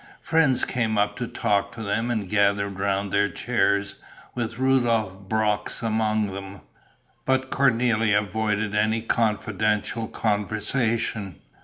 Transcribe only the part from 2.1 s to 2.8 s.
gathered